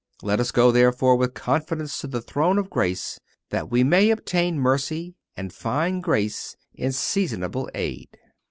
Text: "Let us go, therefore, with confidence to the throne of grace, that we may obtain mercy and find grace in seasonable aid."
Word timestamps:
"Let 0.23 0.39
us 0.39 0.49
go, 0.49 0.71
therefore, 0.71 1.15
with 1.15 1.35
confidence 1.35 2.01
to 2.01 2.07
the 2.07 2.23
throne 2.23 2.57
of 2.57 2.71
grace, 2.71 3.19
that 3.51 3.69
we 3.69 3.83
may 3.83 4.09
obtain 4.09 4.57
mercy 4.57 5.13
and 5.37 5.53
find 5.53 6.01
grace 6.01 6.55
in 6.73 6.91
seasonable 6.91 7.69
aid." 7.75 8.09